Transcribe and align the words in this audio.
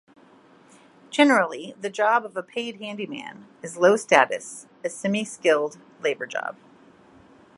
Generally 1.11 1.75
the 1.79 1.91
job 1.91 2.25
of 2.25 2.47
paid 2.47 2.77
handyman 2.77 3.45
is 3.61 3.77
low 3.77 3.95
status, 3.97 4.65
a 4.83 4.89
semi-skilled 4.89 5.77
labor 6.01 6.25
job. 6.25 6.57